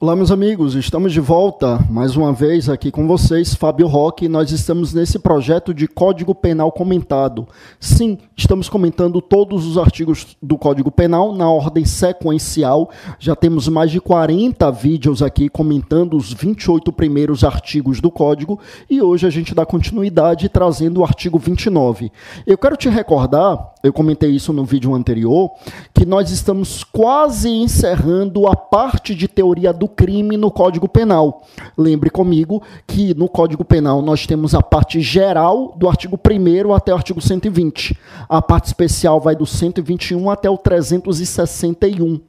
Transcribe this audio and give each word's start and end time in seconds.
Olá, 0.00 0.14
meus 0.14 0.30
amigos, 0.30 0.76
estamos 0.76 1.12
de 1.12 1.18
volta 1.18 1.84
mais 1.90 2.14
uma 2.14 2.32
vez 2.32 2.68
aqui 2.68 2.88
com 2.88 3.04
vocês, 3.08 3.52
Fábio 3.52 3.88
Roque. 3.88 4.28
Nós 4.28 4.52
estamos 4.52 4.94
nesse 4.94 5.18
projeto 5.18 5.74
de 5.74 5.88
Código 5.88 6.36
Penal 6.36 6.70
comentado. 6.70 7.48
Sim, 7.80 8.16
estamos 8.36 8.68
comentando 8.68 9.20
todos 9.20 9.66
os 9.66 9.76
artigos 9.76 10.36
do 10.40 10.56
Código 10.56 10.92
Penal 10.92 11.34
na 11.34 11.50
ordem 11.50 11.84
sequencial. 11.84 12.90
Já 13.18 13.34
temos 13.34 13.66
mais 13.66 13.90
de 13.90 14.00
40 14.00 14.70
vídeos 14.70 15.20
aqui 15.20 15.48
comentando 15.48 16.16
os 16.16 16.32
28 16.32 16.92
primeiros 16.92 17.42
artigos 17.42 18.00
do 18.00 18.08
Código 18.08 18.60
e 18.88 19.02
hoje 19.02 19.26
a 19.26 19.30
gente 19.30 19.52
dá 19.52 19.66
continuidade 19.66 20.48
trazendo 20.48 21.00
o 21.00 21.04
artigo 21.04 21.40
29. 21.40 22.12
Eu 22.46 22.56
quero 22.56 22.76
te 22.76 22.88
recordar, 22.88 23.74
eu 23.82 23.92
comentei 23.92 24.30
isso 24.30 24.52
no 24.52 24.64
vídeo 24.64 24.94
anterior, 24.94 25.50
que 25.92 26.06
nós 26.06 26.30
estamos 26.30 26.84
quase 26.84 27.50
encerrando 27.50 28.46
a 28.46 28.54
parte 28.54 29.12
de 29.12 29.26
teoria 29.26 29.72
do 29.72 29.87
crime 29.88 30.36
no 30.36 30.50
Código 30.50 30.88
Penal. 30.88 31.42
Lembre 31.76 32.10
comigo 32.10 32.62
que 32.86 33.14
no 33.14 33.28
Código 33.28 33.64
Penal 33.64 34.02
nós 34.02 34.26
temos 34.26 34.54
a 34.54 34.62
parte 34.62 35.00
geral 35.00 35.74
do 35.76 35.88
artigo 35.88 36.18
1 36.18 36.74
até 36.74 36.92
o 36.92 36.96
artigo 36.96 37.20
120. 37.20 37.98
A 38.28 38.42
parte 38.42 38.66
especial 38.66 39.20
vai 39.20 39.34
do 39.34 39.46
121 39.46 40.30
até 40.30 40.48
o 40.48 40.58
361. 40.58 42.20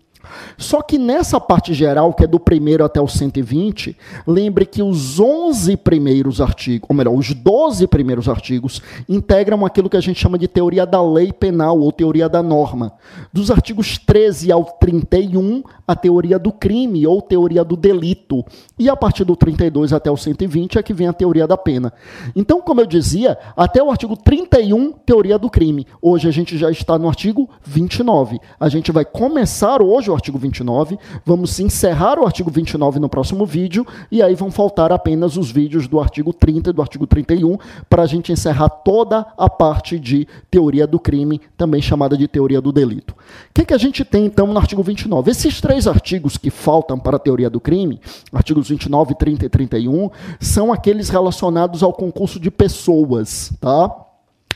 Só 0.57 0.81
que 0.81 0.97
nessa 0.97 1.39
parte 1.39 1.73
geral, 1.73 2.13
que 2.13 2.23
é 2.23 2.27
do 2.27 2.39
primeiro 2.39 2.83
até 2.83 2.99
o 2.99 3.07
120, 3.07 3.95
lembre 4.27 4.65
que 4.65 4.83
os 4.83 5.19
11 5.19 5.77
primeiros 5.77 6.41
artigos, 6.41 6.87
ou 6.89 6.95
melhor, 6.95 7.13
os 7.13 7.33
12 7.33 7.87
primeiros 7.87 8.27
artigos, 8.27 8.81
integram 9.07 9.65
aquilo 9.65 9.89
que 9.89 9.97
a 9.97 10.01
gente 10.01 10.19
chama 10.19 10.37
de 10.37 10.47
teoria 10.47 10.85
da 10.85 11.01
lei 11.01 11.31
penal 11.31 11.79
ou 11.79 11.91
teoria 11.91 12.27
da 12.27 12.43
norma. 12.43 12.93
Dos 13.31 13.49
artigos 13.49 13.97
13 13.97 14.51
ao 14.51 14.63
31, 14.63 15.63
a 15.87 15.95
teoria 15.95 16.37
do 16.37 16.51
crime 16.51 17.07
ou 17.07 17.21
teoria 17.21 17.63
do 17.63 17.75
delito. 17.75 18.43
E 18.77 18.89
a 18.89 18.95
partir 18.95 19.23
do 19.23 19.35
32 19.35 19.93
até 19.93 20.11
o 20.11 20.17
120 20.17 20.77
é 20.77 20.83
que 20.83 20.93
vem 20.93 21.07
a 21.07 21.13
teoria 21.13 21.47
da 21.47 21.57
pena. 21.57 21.93
Então, 22.35 22.61
como 22.61 22.81
eu 22.81 22.85
dizia, 22.85 23.37
até 23.55 23.81
o 23.81 23.89
artigo 23.89 24.17
31, 24.17 24.91
teoria 24.91 25.39
do 25.39 25.49
crime. 25.49 25.87
Hoje 26.01 26.27
a 26.27 26.31
gente 26.31 26.57
já 26.57 26.69
está 26.69 26.99
no 26.99 27.07
artigo 27.07 27.49
29. 27.63 28.39
A 28.59 28.69
gente 28.69 28.91
vai 28.91 29.05
começar 29.05 29.81
hoje 29.81 30.08
o 30.09 30.15
artigo 30.15 30.37
29. 30.37 30.97
Vamos 31.25 31.59
encerrar 31.59 32.19
o 32.19 32.25
artigo 32.25 32.49
29 32.51 32.99
no 32.99 33.09
próximo 33.09 33.45
vídeo 33.45 33.85
e 34.11 34.21
aí 34.21 34.35
vão 34.35 34.51
faltar 34.51 34.91
apenas 34.91 35.37
os 35.37 35.51
vídeos 35.51 35.87
do 35.87 35.99
artigo 35.99 36.33
30 36.33 36.69
e 36.69 36.73
do 36.73 36.81
artigo 36.81 37.07
31 37.07 37.57
para 37.89 38.03
a 38.03 38.05
gente 38.05 38.31
encerrar 38.31 38.69
toda 38.69 39.25
a 39.37 39.49
parte 39.49 39.99
de 39.99 40.27
teoria 40.49 40.85
do 40.85 40.99
crime, 40.99 41.41
também 41.57 41.81
chamada 41.81 42.17
de 42.17 42.27
teoria 42.27 42.61
do 42.61 42.71
delito. 42.71 43.13
O 43.13 43.53
que, 43.53 43.65
que 43.65 43.73
a 43.73 43.77
gente 43.77 44.03
tem 44.03 44.25
então 44.25 44.47
no 44.47 44.59
artigo 44.59 44.83
29? 44.83 45.31
Esses 45.31 45.61
três 45.61 45.87
artigos 45.87 46.37
que 46.37 46.49
faltam 46.49 46.99
para 46.99 47.17
a 47.17 47.19
teoria 47.19 47.49
do 47.49 47.59
crime, 47.59 47.99
artigos 48.33 48.69
29, 48.69 49.15
30 49.15 49.45
e 49.45 49.49
31, 49.49 50.09
são 50.39 50.71
aqueles 50.71 51.09
relacionados 51.09 51.83
ao 51.83 51.93
concurso 51.93 52.39
de 52.39 52.51
pessoas, 52.51 53.51
tá? 53.59 53.87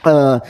Uh, 0.06 0.42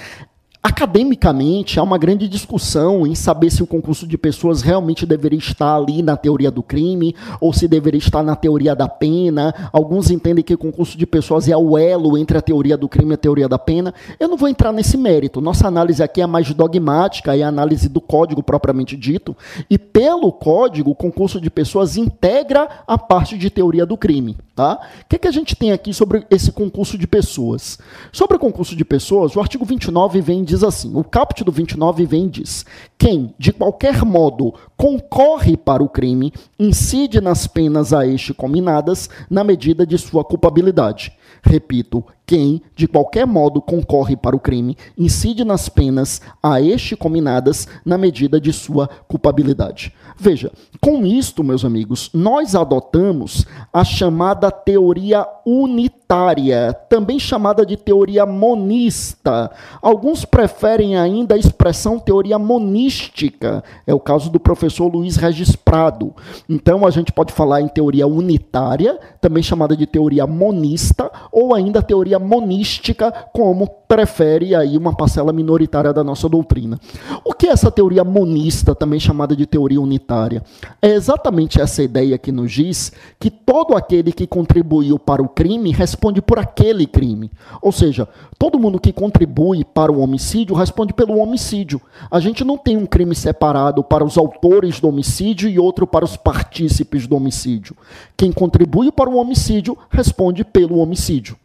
Academicamente, 0.66 1.78
há 1.78 1.84
uma 1.84 1.98
grande 1.98 2.26
discussão 2.26 3.06
em 3.06 3.14
saber 3.16 3.52
se 3.52 3.62
o 3.62 3.68
concurso 3.68 4.08
de 4.08 4.18
pessoas 4.18 4.62
realmente 4.62 5.06
deveria 5.06 5.38
estar 5.38 5.76
ali 5.76 6.02
na 6.02 6.16
teoria 6.16 6.50
do 6.50 6.64
crime 6.64 7.14
ou 7.42 7.52
se 7.52 7.68
deveria 7.68 7.98
estar 7.98 8.24
na 8.24 8.34
teoria 8.34 8.74
da 8.74 8.88
pena. 8.88 9.54
Alguns 9.74 10.10
entendem 10.10 10.42
que 10.42 10.54
o 10.54 10.58
concurso 10.58 10.98
de 10.98 11.06
pessoas 11.06 11.50
é 11.50 11.58
o 11.58 11.78
elo 11.78 12.18
entre 12.18 12.38
a 12.38 12.42
teoria 12.42 12.78
do 12.78 12.88
crime 12.88 13.12
e 13.12 13.16
a 13.16 13.18
teoria 13.18 13.50
da 13.50 13.60
pena. 13.60 13.94
Eu 14.18 14.30
não 14.30 14.38
vou 14.38 14.48
entrar 14.48 14.72
nesse 14.72 14.96
mérito. 14.96 15.42
Nossa 15.42 15.68
análise 15.68 16.02
aqui 16.02 16.22
é 16.22 16.26
mais 16.26 16.50
dogmática, 16.54 17.36
é 17.36 17.44
a 17.44 17.50
análise 17.50 17.90
do 17.90 18.00
código 18.00 18.42
propriamente 18.42 18.96
dito. 18.96 19.36
E 19.70 19.78
pelo 19.78 20.32
código, 20.32 20.92
o 20.92 20.96
concurso 20.96 21.42
de 21.42 21.50
pessoas 21.50 21.98
integra 21.98 22.70
a 22.88 22.98
parte 22.98 23.38
de 23.38 23.50
teoria 23.50 23.86
do 23.86 23.98
crime. 23.98 24.38
Tá? 24.56 24.80
O 25.02 25.06
que, 25.10 25.18
que 25.18 25.28
a 25.28 25.32
gente 25.32 25.56
tem 25.56 25.72
aqui 25.72 25.94
sobre 25.94 26.26
esse 26.30 26.52
concurso 26.52 26.96
de 26.96 27.08
pessoas? 27.08 27.80
Sobre 28.12 28.38
o 28.38 28.40
concurso 28.40 28.76
de 28.76 28.86
pessoas, 28.86 29.36
o 29.36 29.42
artigo 29.42 29.66
29 29.66 30.22
vem 30.22 30.44
diz 30.54 30.64
assim: 30.64 30.96
o 30.96 31.04
caput 31.04 31.44
do 31.44 31.52
29 31.52 32.06
vem 32.06 32.26
e 32.26 32.30
diz: 32.30 32.66
quem, 32.98 33.34
de 33.40 33.52
qualquer 33.52 34.06
modo, 34.06 34.54
concorre 34.78 35.58
para 35.58 35.84
o 35.84 35.90
crime, 35.90 36.32
incide 36.60 37.20
nas 37.20 37.48
penas 37.48 37.92
a 37.92 38.06
este 38.06 38.34
combinadas 38.34 39.10
na 39.30 39.44
medida 39.44 39.86
de 39.86 39.98
sua 39.98 40.24
culpabilidade. 40.24 41.12
Repito, 41.42 42.06
quem, 42.26 42.62
de 42.76 42.88
qualquer 42.88 43.28
modo, 43.28 43.62
concorre 43.62 44.16
para 44.16 44.36
o 44.36 44.40
crime, 44.40 44.78
incide 44.98 45.44
nas 45.44 45.68
penas 45.68 46.22
a 46.42 46.62
este 46.62 46.96
combinadas 46.96 47.68
na 47.86 47.98
medida 47.98 48.40
de 48.40 48.54
sua 48.54 48.88
culpabilidade. 49.08 49.94
Veja, 50.18 50.52
com 50.80 51.06
isto, 51.06 51.44
meus 51.44 51.66
amigos, 51.66 52.10
nós 52.14 52.56
adotamos 52.56 53.46
a 53.72 53.84
chamada 53.84 54.52
teoria 54.52 55.28
unitária, 55.46 56.74
também 56.90 57.20
chamada 57.20 57.66
de 57.66 57.76
teoria 57.76 58.26
monista. 58.26 59.52
Alguns 59.82 60.24
preferem 60.24 60.96
ainda 60.98 61.36
a 61.36 61.38
expressão 61.38 62.00
teoria 62.00 62.38
monística. 62.40 63.64
É 63.86 63.94
o 63.94 64.00
caso 64.00 64.30
do 64.30 64.40
professor 64.40 64.88
Luiz 64.88 65.16
Regis 65.16 65.56
Prado. 65.56 66.14
Então, 66.48 66.86
a 66.86 66.92
gente 66.92 67.12
pode 67.12 67.34
falar 67.34 67.62
em 67.62 67.68
teoria 67.68 68.08
unitária, 68.08 69.00
também 69.20 69.44
chamada 69.44 69.76
de 69.76 69.86
teoria 69.86 70.28
monista, 70.28 71.12
ou 71.32 71.54
ainda 71.54 71.82
teoria 71.82 72.13
monística, 72.20 73.12
como 73.34 73.68
prefere 73.88 74.56
aí 74.56 74.76
uma 74.78 74.96
parcela 74.96 75.32
minoritária 75.32 75.94
da 75.94 76.04
nossa 76.04 76.28
doutrina. 76.28 76.80
O 77.24 77.34
que 77.34 77.48
é 77.48 77.52
essa 77.52 77.70
teoria 77.70 78.04
monista, 78.04 78.74
também 78.74 79.00
chamada 79.00 79.36
de 79.36 79.46
teoria 79.46 79.80
unitária? 79.80 80.42
É 80.82 80.90
exatamente 80.90 81.62
essa 81.62 81.84
ideia 81.84 82.18
que 82.18 82.32
nos 82.32 82.52
diz 82.52 82.92
que 83.20 83.30
todo 83.30 83.76
aquele 83.76 84.12
que 84.12 84.26
contribuiu 84.26 84.98
para 84.98 85.22
o 85.22 85.30
crime 85.30 85.72
responde 85.72 86.22
por 86.22 86.40
aquele 86.40 86.88
crime. 86.88 87.30
Ou 87.62 87.72
seja, 87.72 88.08
todo 88.40 88.60
mundo 88.60 88.80
que 88.80 88.92
contribui 88.92 89.64
para 89.64 89.92
o 89.92 90.00
homicídio 90.00 90.56
responde 90.56 90.94
pelo 90.94 91.18
homicídio. 91.20 91.80
A 92.10 92.20
gente 92.20 92.44
não 92.44 92.58
tem 92.58 92.76
um 92.76 92.86
crime 92.86 93.14
separado 93.14 93.84
para 93.84 94.04
os 94.04 94.18
autores 94.18 94.80
do 94.80 94.90
homicídio 94.90 95.50
e 95.50 95.60
outro 95.60 95.86
para 95.86 96.06
os 96.06 96.18
partícipes 96.18 97.06
do 97.06 97.16
homicídio. 97.16 97.76
Quem 98.18 98.32
contribui 98.32 98.92
para 98.92 99.10
o 99.10 99.18
homicídio 99.18 99.78
responde 99.90 100.44
pelo 100.44 100.80
homicídio. 100.80 101.38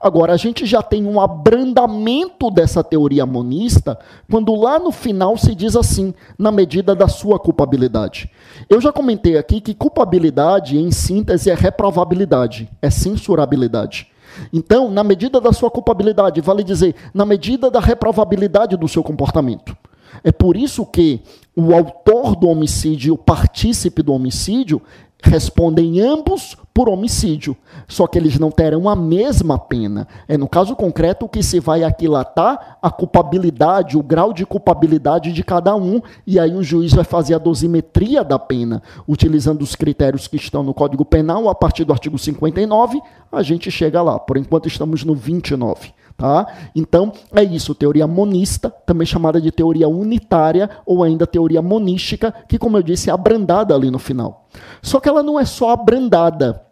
Agora, 0.00 0.32
a 0.32 0.36
gente 0.36 0.64
já 0.64 0.82
tem 0.82 1.04
um 1.04 1.20
abrandamento 1.20 2.50
dessa 2.50 2.82
teoria 2.82 3.26
monista 3.26 3.98
quando 4.30 4.54
lá 4.54 4.78
no 4.78 4.90
final 4.90 5.36
se 5.36 5.54
diz 5.54 5.76
assim, 5.76 6.14
na 6.38 6.50
medida 6.50 6.94
da 6.94 7.06
sua 7.06 7.38
culpabilidade. 7.38 8.30
Eu 8.68 8.80
já 8.80 8.92
comentei 8.92 9.36
aqui 9.36 9.60
que 9.60 9.74
culpabilidade, 9.74 10.78
em 10.78 10.90
síntese, 10.90 11.50
é 11.50 11.54
reprovabilidade, 11.54 12.70
é 12.80 12.88
censurabilidade. 12.88 14.08
Então, 14.52 14.90
na 14.90 15.04
medida 15.04 15.40
da 15.40 15.52
sua 15.52 15.70
culpabilidade, 15.70 16.40
vale 16.40 16.64
dizer, 16.64 16.94
na 17.12 17.26
medida 17.26 17.70
da 17.70 17.80
reprovabilidade 17.80 18.76
do 18.76 18.88
seu 18.88 19.02
comportamento. 19.02 19.76
É 20.24 20.32
por 20.32 20.56
isso 20.56 20.86
que 20.86 21.20
o 21.54 21.74
autor 21.74 22.36
do 22.36 22.48
homicídio 22.48 23.08
e 23.08 23.10
o 23.12 23.18
partícipe 23.18 24.02
do 24.02 24.12
homicídio 24.12 24.80
respondem 25.22 26.00
ambos 26.00 26.56
por 26.80 26.88
homicídio, 26.88 27.54
só 27.86 28.06
que 28.06 28.18
eles 28.18 28.38
não 28.38 28.50
terão 28.50 28.88
a 28.88 28.96
mesma 28.96 29.58
pena. 29.58 30.08
É 30.26 30.38
no 30.38 30.48
caso 30.48 30.74
concreto 30.74 31.28
que 31.28 31.42
se 31.42 31.60
vai 31.60 31.84
aquilatar 31.84 32.78
a 32.80 32.90
culpabilidade, 32.90 33.98
o 33.98 34.02
grau 34.02 34.32
de 34.32 34.46
culpabilidade 34.46 35.30
de 35.30 35.44
cada 35.44 35.76
um, 35.76 36.00
e 36.26 36.40
aí 36.40 36.54
o 36.54 36.62
juiz 36.62 36.94
vai 36.94 37.04
fazer 37.04 37.34
a 37.34 37.38
dosimetria 37.38 38.24
da 38.24 38.38
pena, 38.38 38.82
utilizando 39.06 39.60
os 39.60 39.76
critérios 39.76 40.26
que 40.26 40.36
estão 40.36 40.62
no 40.62 40.72
Código 40.72 41.04
Penal, 41.04 41.50
a 41.50 41.54
partir 41.54 41.84
do 41.84 41.92
artigo 41.92 42.18
59, 42.18 42.98
a 43.30 43.42
gente 43.42 43.70
chega 43.70 44.00
lá. 44.00 44.18
Por 44.18 44.38
enquanto 44.38 44.66
estamos 44.66 45.04
no 45.04 45.14
29. 45.14 45.92
Tá? 46.16 46.46
Então, 46.76 47.12
é 47.34 47.42
isso, 47.42 47.74
teoria 47.74 48.06
monista, 48.06 48.68
também 48.84 49.06
chamada 49.06 49.40
de 49.40 49.50
teoria 49.50 49.88
unitária 49.88 50.68
ou 50.84 51.02
ainda 51.02 51.26
teoria 51.26 51.62
monística, 51.62 52.30
que, 52.46 52.58
como 52.58 52.76
eu 52.76 52.82
disse, 52.82 53.08
é 53.08 53.12
abrandada 53.12 53.74
ali 53.74 53.90
no 53.90 53.98
final. 53.98 54.46
Só 54.82 55.00
que 55.00 55.08
ela 55.08 55.22
não 55.22 55.40
é 55.40 55.46
só 55.46 55.70
abrandada. 55.70 56.69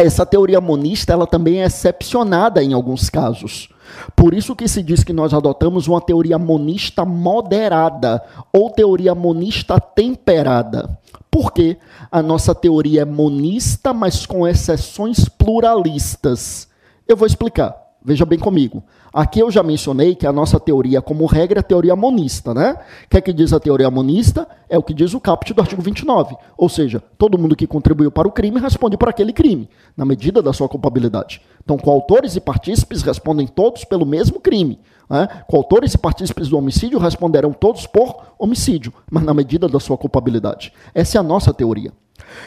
Essa 0.00 0.24
teoria 0.24 0.60
monista 0.60 1.12
ela 1.12 1.26
também 1.26 1.62
é 1.62 1.66
excepcionada 1.66 2.62
em 2.62 2.72
alguns 2.72 3.10
casos. 3.10 3.68
Por 4.16 4.32
isso 4.32 4.56
que 4.56 4.66
se 4.66 4.82
diz 4.82 5.04
que 5.04 5.12
nós 5.12 5.34
adotamos 5.34 5.88
uma 5.88 6.00
teoria 6.00 6.38
monista 6.38 7.04
moderada 7.04 8.22
ou 8.52 8.70
teoria 8.70 9.14
monista 9.14 9.78
temperada. 9.78 10.98
Por 11.30 11.52
quê? 11.52 11.76
A 12.10 12.22
nossa 12.22 12.54
teoria 12.54 13.02
é 13.02 13.04
monista, 13.04 13.92
mas 13.92 14.24
com 14.24 14.48
exceções 14.48 15.28
pluralistas. 15.28 16.66
Eu 17.06 17.16
vou 17.16 17.26
explicar. 17.26 17.79
Veja 18.02 18.24
bem 18.24 18.38
comigo. 18.38 18.82
Aqui 19.12 19.40
eu 19.40 19.50
já 19.50 19.62
mencionei 19.62 20.14
que 20.14 20.26
a 20.26 20.32
nossa 20.32 20.58
teoria, 20.58 21.02
como 21.02 21.26
regra, 21.26 21.58
é 21.58 21.60
a 21.60 21.62
teoria 21.62 21.94
monista, 21.94 22.54
né? 22.54 22.78
O 23.04 23.08
que 23.10 23.18
é 23.18 23.20
que 23.20 23.32
diz 23.32 23.52
a 23.52 23.60
teoria 23.60 23.90
monista? 23.90 24.48
É 24.70 24.78
o 24.78 24.82
que 24.82 24.94
diz 24.94 25.12
o 25.12 25.20
caput 25.20 25.52
do 25.52 25.60
artigo 25.60 25.82
29. 25.82 26.34
Ou 26.56 26.68
seja, 26.68 27.02
todo 27.18 27.36
mundo 27.36 27.54
que 27.54 27.66
contribuiu 27.66 28.10
para 28.10 28.26
o 28.26 28.32
crime 28.32 28.58
responde 28.58 28.96
por 28.96 29.08
aquele 29.08 29.34
crime, 29.34 29.68
na 29.94 30.06
medida 30.06 30.40
da 30.40 30.52
sua 30.52 30.66
culpabilidade. 30.66 31.42
Então, 31.62 31.76
coautores 31.76 32.36
e 32.36 32.40
partícipes 32.40 33.02
respondem 33.02 33.46
todos 33.46 33.84
pelo 33.84 34.06
mesmo 34.06 34.40
crime. 34.40 34.80
Né? 35.08 35.28
Coautores 35.46 35.92
e 35.92 35.98
partícipes 35.98 36.48
do 36.48 36.56
homicídio 36.56 36.98
responderão 36.98 37.52
todos 37.52 37.86
por 37.86 38.32
homicídio, 38.38 38.94
mas 39.10 39.24
na 39.24 39.34
medida 39.34 39.68
da 39.68 39.78
sua 39.78 39.98
culpabilidade. 39.98 40.72
Essa 40.94 41.18
é 41.18 41.20
a 41.20 41.24
nossa 41.24 41.52
teoria. 41.52 41.92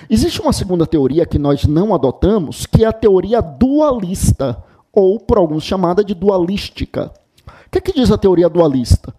Existe 0.09 0.41
uma 0.41 0.53
segunda 0.53 0.87
teoria 0.87 1.25
que 1.25 1.37
nós 1.37 1.65
não 1.65 1.93
adotamos, 1.93 2.65
que 2.65 2.83
é 2.83 2.87
a 2.87 2.93
teoria 2.93 3.41
dualista, 3.41 4.63
ou 4.93 5.19
por 5.19 5.37
alguns 5.37 5.63
chamada 5.63 6.03
de 6.03 6.13
dualística. 6.13 7.11
O 7.47 7.69
que, 7.71 7.79
é 7.79 7.81
que 7.81 7.93
diz 7.93 8.11
a 8.11 8.17
teoria 8.17 8.47
dualista? 8.47 9.13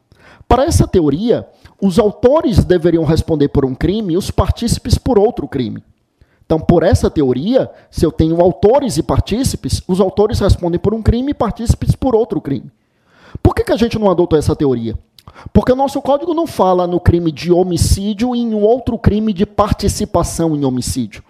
Para 0.46 0.64
essa 0.64 0.86
teoria, 0.86 1.46
os 1.82 1.98
autores 1.98 2.64
deveriam 2.64 3.04
responder 3.04 3.48
por 3.48 3.64
um 3.64 3.74
crime 3.74 4.14
e 4.14 4.16
os 4.16 4.30
partícipes 4.30 4.96
por 4.96 5.18
outro 5.18 5.48
crime. 5.48 5.82
Então, 6.46 6.60
por 6.60 6.82
essa 6.82 7.10
teoria, 7.10 7.70
se 7.90 8.04
eu 8.06 8.12
tenho 8.12 8.40
autores 8.40 8.96
e 8.98 9.02
partícipes, 9.02 9.82
os 9.88 10.00
autores 10.00 10.38
respondem 10.38 10.78
por 10.78 10.94
um 10.94 11.02
crime 11.02 11.32
e 11.32 11.34
partícipes 11.34 11.96
por 11.96 12.14
outro 12.14 12.40
crime. 12.40 12.70
Por 13.42 13.54
que, 13.54 13.64
que 13.64 13.72
a 13.72 13.76
gente 13.76 13.98
não 13.98 14.10
adotou 14.10 14.38
essa 14.38 14.54
teoria? 14.54 14.96
Porque 15.52 15.72
o 15.72 15.76
nosso 15.76 16.00
código 16.00 16.34
não 16.34 16.46
fala 16.46 16.86
no 16.86 17.00
crime 17.00 17.32
de 17.32 17.50
homicídio 17.50 18.36
e 18.36 18.40
em 18.40 18.54
outro 18.54 18.98
crime 18.98 19.32
de 19.32 19.46
participação 19.46 20.54
em 20.54 20.64
homicídio. 20.64 21.24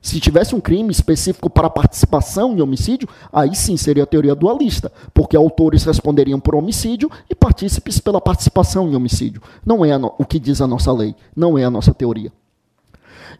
Se 0.00 0.20
tivesse 0.20 0.54
um 0.54 0.60
crime 0.60 0.90
específico 0.90 1.50
para 1.50 1.68
participação 1.68 2.56
em 2.56 2.60
homicídio, 2.60 3.08
aí 3.32 3.54
sim 3.54 3.76
seria 3.76 4.04
a 4.04 4.06
teoria 4.06 4.34
dualista, 4.34 4.92
porque 5.12 5.36
autores 5.36 5.84
responderiam 5.84 6.38
por 6.38 6.54
homicídio 6.54 7.10
e 7.28 7.34
partícipes 7.34 7.98
pela 7.98 8.20
participação 8.20 8.88
em 8.88 8.94
homicídio. 8.94 9.42
Não 9.64 9.84
é 9.84 9.96
o 9.96 10.24
que 10.24 10.38
diz 10.38 10.60
a 10.60 10.66
nossa 10.66 10.92
lei, 10.92 11.14
não 11.34 11.58
é 11.58 11.64
a 11.64 11.70
nossa 11.70 11.92
teoria. 11.92 12.32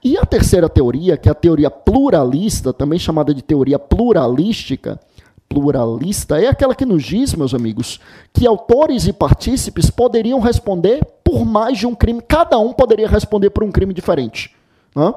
E 0.03 0.17
a 0.17 0.25
terceira 0.25 0.69
teoria, 0.69 1.17
que 1.17 1.29
é 1.29 1.33
a 1.33 1.35
teoria 1.35 1.71
pluralista, 1.71 2.73
também 2.73 2.99
chamada 2.99 3.35
de 3.35 3.43
teoria 3.43 3.79
pluralística, 3.79 5.01
pluralista, 5.49 6.41
é 6.41 6.49
aquela 6.49 6.75
que 6.75 6.85
nos 6.85 7.03
diz, 7.03 7.35
meus 7.35 7.55
amigos, 7.55 7.99
que 8.33 8.47
autores 8.47 9.07
e 9.07 9.13
partícipes 9.13 9.91
poderiam 9.91 10.41
responder 10.41 11.05
por 11.25 11.45
mais 11.45 11.79
de 11.79 11.87
um 11.87 11.95
crime, 11.95 12.21
cada 12.21 12.59
um 12.59 12.73
poderia 12.73 13.09
responder 13.09 13.51
por 13.51 13.65
um 13.65 13.73
crime 13.73 13.95
diferente. 13.95 14.55
Né? 14.95 15.13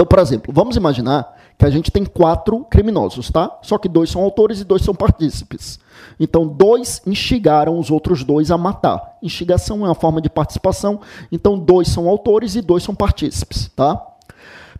Então, 0.00 0.08
por 0.08 0.18
exemplo, 0.18 0.50
vamos 0.50 0.76
imaginar 0.76 1.36
que 1.58 1.64
a 1.66 1.68
gente 1.68 1.90
tem 1.90 2.06
quatro 2.06 2.64
criminosos, 2.70 3.30
tá? 3.30 3.58
Só 3.60 3.76
que 3.76 3.86
dois 3.86 4.08
são 4.08 4.22
autores 4.22 4.58
e 4.58 4.64
dois 4.64 4.80
são 4.80 4.94
partícipes. 4.94 5.78
Então, 6.18 6.48
dois 6.48 7.02
instigaram 7.06 7.78
os 7.78 7.90
outros 7.90 8.24
dois 8.24 8.50
a 8.50 8.56
matar. 8.56 9.18
Instigação 9.22 9.84
é 9.84 9.88
uma 9.90 9.94
forma 9.94 10.22
de 10.22 10.30
participação. 10.30 11.00
Então, 11.30 11.58
dois 11.58 11.88
são 11.88 12.08
autores 12.08 12.54
e 12.54 12.62
dois 12.62 12.82
são 12.82 12.94
partícipes, 12.94 13.70
tá? 13.76 14.02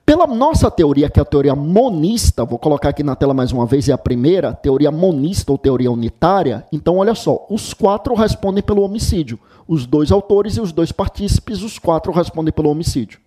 Pela 0.06 0.26
nossa 0.26 0.70
teoria, 0.70 1.11
que 1.11 1.20
é 1.20 1.22
a 1.22 1.26
teoria 1.26 1.55
monista, 1.55 2.43
vou 2.46 2.58
colocar 2.58 2.88
aqui 2.88 3.02
na 3.02 3.14
tela 3.14 3.34
mais 3.34 3.52
uma 3.52 3.67
vez, 3.67 3.90
é 3.90 3.93
a 3.93 3.99
primeira, 3.99 4.55
teoria 4.55 4.90
monista 4.90 5.52
ou 5.52 5.58
teoria 5.58 5.93
unitária. 5.93 6.64
Então, 6.72 6.96
olha 6.96 7.14
só, 7.14 7.46
os 7.50 7.75
quatro 7.75 8.14
respondem 8.14 8.62
pelo 8.62 8.81
homicídio. 8.81 9.38
Os 9.69 9.84
dois 9.84 10.11
autores 10.11 10.56
e 10.56 10.62
os 10.62 10.72
dois 10.72 10.90
partícipes, 10.90 11.61
os 11.61 11.78
quatro 11.78 12.11
respondem 12.11 12.55
pelo 12.55 12.70
homicídio. 12.70 13.20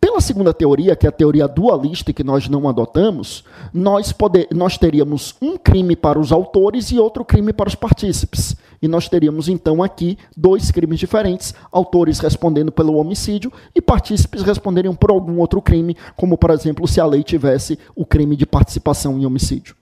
Pela 0.00 0.20
segunda 0.20 0.52
teoria, 0.52 0.96
que 0.96 1.06
é 1.06 1.08
a 1.08 1.12
teoria 1.12 1.46
dualista 1.46 2.12
que 2.12 2.24
nós 2.24 2.48
não 2.48 2.68
adotamos, 2.68 3.44
nós, 3.72 4.12
poder, 4.12 4.48
nós 4.50 4.78
teríamos 4.78 5.34
um 5.40 5.56
crime 5.56 5.94
para 5.94 6.18
os 6.18 6.32
autores 6.32 6.90
e 6.90 6.98
outro 6.98 7.24
crime 7.24 7.52
para 7.52 7.68
os 7.68 7.74
partícipes. 7.74 8.56
E 8.82 8.88
nós 8.88 9.08
teríamos 9.08 9.48
então 9.48 9.82
aqui 9.82 10.16
dois 10.36 10.70
crimes 10.70 10.98
diferentes, 10.98 11.54
autores 11.70 12.18
respondendo 12.18 12.72
pelo 12.72 12.96
homicídio 12.96 13.52
e 13.74 13.80
partícipes 13.80 14.42
responderiam 14.42 14.94
por 14.94 15.10
algum 15.10 15.38
outro 15.38 15.60
crime, 15.60 15.96
como 16.16 16.38
por 16.38 16.50
exemplo 16.50 16.88
se 16.88 17.00
a 17.00 17.06
lei 17.06 17.22
tivesse 17.22 17.78
o 17.94 18.06
crime 18.06 18.36
de 18.36 18.46
participação 18.46 19.18
em 19.18 19.26
homicídio. 19.26 19.79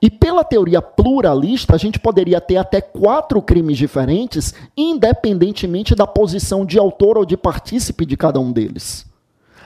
E 0.00 0.10
pela 0.10 0.44
teoria 0.44 0.82
pluralista, 0.82 1.74
a 1.74 1.78
gente 1.78 1.98
poderia 1.98 2.40
ter 2.40 2.56
até 2.56 2.80
quatro 2.80 3.40
crimes 3.40 3.78
diferentes, 3.78 4.54
independentemente 4.76 5.94
da 5.94 6.06
posição 6.06 6.64
de 6.64 6.78
autor 6.78 7.18
ou 7.18 7.24
de 7.24 7.36
partícipe 7.36 8.04
de 8.04 8.16
cada 8.16 8.38
um 8.38 8.52
deles. 8.52 9.06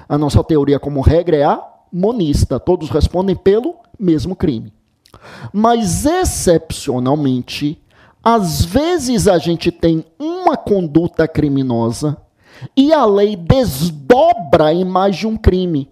A 0.08 0.18
nossa 0.18 0.42
teoria, 0.44 0.78
como 0.78 1.00
regra, 1.00 1.36
é 1.36 1.44
a 1.44 1.62
monista. 1.92 2.60
Todos 2.60 2.90
respondem 2.90 3.36
pelo 3.36 3.76
mesmo 3.98 4.34
crime. 4.36 4.72
Mas, 5.52 6.04
excepcionalmente, 6.04 7.80
às 8.22 8.64
vezes 8.64 9.28
a 9.28 9.38
gente 9.38 9.70
tem 9.70 10.04
uma 10.18 10.56
conduta 10.56 11.28
criminosa 11.28 12.16
e 12.76 12.92
a 12.92 13.04
lei 13.04 13.36
desdobra 13.36 14.72
em 14.72 14.84
mais 14.84 15.16
de 15.16 15.26
um 15.26 15.36
crime, 15.36 15.90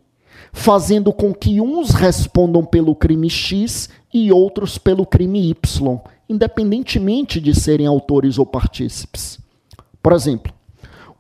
fazendo 0.53 1.13
com 1.13 1.35
que 1.35 1.61
uns 1.61 1.91
respondam 1.91 2.65
pelo 2.65 2.95
crime 2.95 3.29
X 3.29 3.89
e 4.13 4.33
outros 4.33 4.79
pelo 4.79 5.05
crime 5.05 5.51
Y, 5.51 6.01
independentemente 6.29 7.41
de 7.41 7.55
serem 7.55 7.87
autores 7.87 8.39
ou 8.39 8.47
partícipes. 8.47 9.39
Por 10.03 10.13
exemplo, 10.13 10.53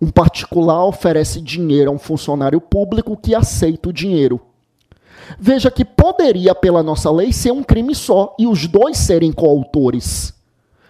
um 0.00 0.10
particular 0.10 0.84
oferece 0.84 1.40
dinheiro 1.40 1.90
a 1.90 1.94
um 1.94 1.98
funcionário 1.98 2.60
público 2.60 3.16
que 3.16 3.34
aceita 3.34 3.88
o 3.88 3.92
dinheiro. 3.92 4.40
Veja 5.38 5.70
que 5.70 5.84
poderia, 5.84 6.54
pela 6.54 6.82
nossa 6.82 7.10
lei, 7.10 7.32
ser 7.32 7.52
um 7.52 7.62
crime 7.62 7.94
só 7.94 8.34
e 8.38 8.46
os 8.46 8.66
dois 8.66 8.96
serem 8.96 9.32
coautores. 9.32 10.34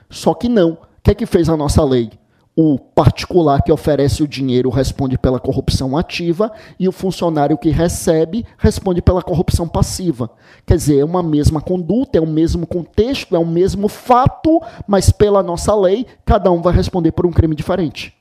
Só 0.08 0.32
que 0.35 0.49
não. 0.49 0.73
O 0.73 0.78
que 1.02 1.11
é 1.11 1.14
que 1.14 1.26
fez 1.26 1.49
a 1.49 1.56
nossa 1.56 1.85
lei? 1.85 2.11
O 2.54 2.78
particular 2.78 3.62
que 3.62 3.72
oferece 3.72 4.22
o 4.22 4.28
dinheiro 4.28 4.69
responde 4.69 5.16
pela 5.16 5.40
corrupção 5.40 5.96
ativa 5.96 6.52
e 6.78 6.87
o 6.87 6.93
funcionário 6.93 7.56
que 7.56 7.70
recebe 7.70 8.44
responde 8.58 9.00
pela 9.00 9.22
corrupção 9.22 9.66
passiva. 9.66 10.31
Quer 10.66 10.76
dizer, 10.76 10.99
é 10.99 11.04
uma 11.04 11.22
mesma 11.22 11.62
conduta, 11.62 12.19
é 12.19 12.20
o 12.20 12.26
mesmo 12.26 12.66
contexto, 12.66 13.34
é 13.34 13.38
o 13.38 13.46
mesmo 13.46 13.88
fato, 13.88 14.60
mas 14.87 15.10
pela 15.10 15.43
nossa 15.43 15.75
lei, 15.75 16.06
cada 16.26 16.50
um 16.50 16.60
vai 16.60 16.75
responder 16.75 17.12
por 17.12 17.25
um 17.25 17.32
crime 17.32 17.56
diferente. 17.56 18.14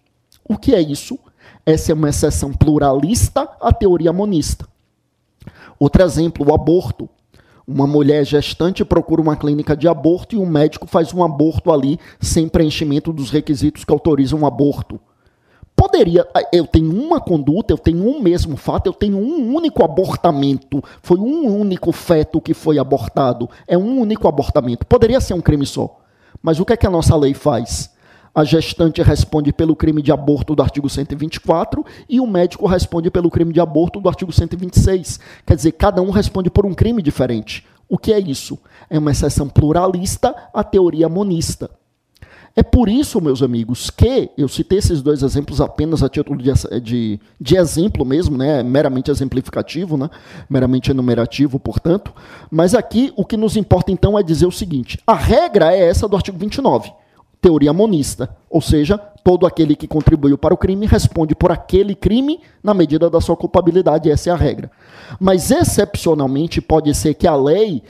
O 0.47 0.57
que 0.57 0.73
é 0.73 0.81
isso? 0.81 1.19
Essa 1.65 1.91
é 1.91 1.95
uma 1.95 2.09
exceção 2.09 2.53
pluralista 2.53 3.49
à 3.59 3.73
teoria 3.73 4.13
monista. 4.13 4.65
Outro 5.77 6.03
exemplo, 6.03 6.47
o 6.47 6.53
aborto. 6.53 7.09
Uma 7.67 7.85
mulher 7.85 8.25
gestante 8.25 8.83
procura 8.83 9.21
uma 9.21 9.35
clínica 9.35 9.75
de 9.75 9.87
aborto 9.87 10.35
e 10.35 10.37
um 10.39 10.45
médico 10.45 10.87
faz 10.87 11.13
um 11.13 11.23
aborto 11.23 11.71
ali 11.71 11.99
sem 12.19 12.47
preenchimento 12.47 13.13
dos 13.13 13.29
requisitos 13.29 13.83
que 13.83 13.93
autorizam 13.93 14.39
um 14.39 14.45
aborto. 14.45 14.99
Poderia, 15.75 16.27
eu 16.53 16.67
tenho 16.67 16.91
uma 16.91 17.19
conduta, 17.19 17.73
eu 17.73 17.77
tenho 17.77 18.07
um 18.07 18.21
mesmo 18.21 18.55
fato, 18.55 18.85
eu 18.85 18.93
tenho 18.93 19.17
um 19.17 19.55
único 19.55 19.83
abortamento. 19.83 20.83
Foi 21.01 21.17
um 21.17 21.59
único 21.59 21.91
feto 21.91 22.39
que 22.39 22.53
foi 22.53 22.77
abortado. 22.77 23.49
É 23.67 23.77
um 23.77 23.99
único 23.99 24.27
abortamento. 24.27 24.85
Poderia 24.85 25.19
ser 25.19 25.33
um 25.33 25.41
crime 25.41 25.65
só. 25.65 25.99
Mas 26.41 26.59
o 26.59 26.65
que 26.65 26.73
é 26.73 26.77
que 26.77 26.85
a 26.85 26.91
nossa 26.91 27.15
lei 27.15 27.33
faz? 27.33 27.89
A 28.33 28.45
gestante 28.45 29.01
responde 29.01 29.51
pelo 29.51 29.75
crime 29.75 30.01
de 30.01 30.09
aborto 30.09 30.55
do 30.55 30.63
artigo 30.63 30.89
124 30.89 31.85
e 32.07 32.21
o 32.21 32.25
médico 32.25 32.65
responde 32.65 33.11
pelo 33.11 33.29
crime 33.29 33.51
de 33.51 33.59
aborto 33.59 33.99
do 33.99 34.07
artigo 34.07 34.31
126. 34.31 35.19
Quer 35.45 35.55
dizer, 35.55 35.73
cada 35.73 36.01
um 36.01 36.11
responde 36.11 36.49
por 36.49 36.65
um 36.65 36.73
crime 36.73 37.01
diferente. 37.01 37.65
O 37.89 37.97
que 37.97 38.13
é 38.13 38.19
isso? 38.19 38.57
É 38.89 38.97
uma 38.97 39.11
exceção 39.11 39.49
pluralista 39.49 40.33
à 40.53 40.63
teoria 40.63 41.09
monista. 41.09 41.69
É 42.55 42.63
por 42.63 42.87
isso, 42.87 43.19
meus 43.19 43.41
amigos, 43.41 43.89
que 43.89 44.29
eu 44.37 44.47
citei 44.47 44.77
esses 44.77 45.01
dois 45.01 45.23
exemplos 45.23 45.59
apenas 45.59 46.01
a 46.01 46.07
título 46.07 46.41
de, 46.41 46.51
de, 46.81 47.19
de, 47.39 47.57
exemplo 47.57 48.05
mesmo, 48.05 48.37
né? 48.37 48.63
meramente 48.63 49.11
exemplificativo, 49.11 49.97
né? 49.97 50.09
meramente 50.49 50.91
enumerativo, 50.91 51.59
portanto. 51.59 52.13
Mas 52.49 52.73
aqui 52.73 53.11
o 53.17 53.25
que 53.25 53.35
nos 53.35 53.57
importa 53.57 53.91
então 53.91 54.17
é 54.17 54.23
dizer 54.23 54.45
o 54.45 54.51
seguinte: 54.51 54.97
a 55.05 55.13
regra 55.13 55.73
é 55.73 55.85
essa 55.85 56.07
do 56.07 56.15
artigo 56.15 56.37
29 56.37 57.00
teoria 57.41 57.73
monista, 57.73 58.29
ou 58.49 58.61
seja, 58.61 58.97
todo 58.97 59.47
aquele 59.47 59.75
que 59.75 59.87
contribuiu 59.87 60.37
para 60.37 60.53
o 60.53 60.57
crime 60.57 60.85
responde 60.85 61.33
por 61.33 61.51
aquele 61.51 61.95
crime 61.95 62.39
na 62.63 62.73
medida 62.73 63.09
da 63.09 63.19
sua 63.19 63.35
culpabilidade, 63.35 64.11
essa 64.11 64.29
é 64.29 64.33
a 64.33 64.35
regra. 64.35 64.69
Mas 65.19 65.49
excepcionalmente 65.49 66.61
pode 66.61 66.93
ser 66.93 67.15
que 67.15 67.27
a 67.27 67.35
lei 67.35 67.81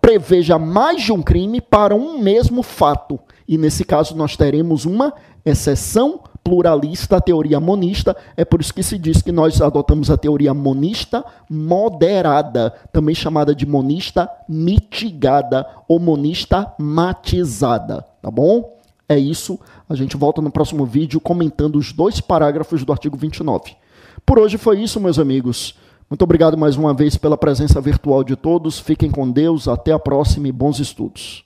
preveja 0.00 0.58
mais 0.58 1.02
de 1.02 1.12
um 1.12 1.22
crime 1.22 1.60
para 1.60 1.94
um 1.94 2.18
mesmo 2.18 2.62
fato, 2.62 3.20
e 3.46 3.58
nesse 3.58 3.84
caso 3.84 4.16
nós 4.16 4.34
teremos 4.34 4.86
uma 4.86 5.12
exceção 5.44 6.20
pluralista, 6.42 7.16
a 7.16 7.20
teoria 7.20 7.58
monista, 7.58 8.16
é 8.36 8.44
por 8.44 8.60
isso 8.60 8.72
que 8.72 8.82
se 8.82 8.96
diz 8.98 9.20
que 9.20 9.32
nós 9.32 9.60
adotamos 9.60 10.10
a 10.10 10.16
teoria 10.16 10.54
monista 10.54 11.24
moderada, 11.50 12.72
também 12.92 13.16
chamada 13.16 13.52
de 13.52 13.66
monista 13.66 14.30
mitigada 14.48 15.66
ou 15.88 15.98
monista 15.98 16.72
matizada, 16.78 18.04
tá 18.22 18.30
bom? 18.30 18.76
É 19.08 19.18
isso. 19.18 19.58
A 19.88 19.94
gente 19.94 20.16
volta 20.16 20.42
no 20.42 20.50
próximo 20.50 20.84
vídeo 20.84 21.20
comentando 21.20 21.76
os 21.76 21.92
dois 21.92 22.20
parágrafos 22.20 22.84
do 22.84 22.92
artigo 22.92 23.16
29. 23.16 23.76
Por 24.24 24.38
hoje 24.38 24.58
foi 24.58 24.80
isso, 24.80 25.00
meus 25.00 25.18
amigos. 25.18 25.74
Muito 26.10 26.22
obrigado 26.22 26.58
mais 26.58 26.76
uma 26.76 26.92
vez 26.92 27.16
pela 27.16 27.36
presença 27.36 27.80
virtual 27.80 28.24
de 28.24 28.36
todos. 28.36 28.78
Fiquem 28.78 29.10
com 29.10 29.30
Deus. 29.30 29.68
Até 29.68 29.92
a 29.92 29.98
próxima 29.98 30.48
e 30.48 30.52
bons 30.52 30.80
estudos. 30.80 31.45